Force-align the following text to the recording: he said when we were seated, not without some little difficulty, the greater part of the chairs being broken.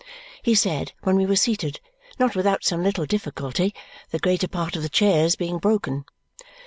he 0.41 0.55
said 0.55 0.93
when 1.03 1.15
we 1.15 1.27
were 1.27 1.35
seated, 1.35 1.79
not 2.17 2.35
without 2.35 2.63
some 2.63 2.81
little 2.81 3.05
difficulty, 3.05 3.71
the 4.09 4.17
greater 4.17 4.47
part 4.47 4.75
of 4.75 4.81
the 4.81 4.89
chairs 4.89 5.35
being 5.35 5.59
broken. 5.59 6.05